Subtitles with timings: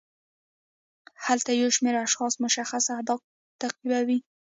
[1.25, 3.19] هلته یو شمیر اشخاص مشخص اهداف
[3.61, 4.17] تعقیبوي.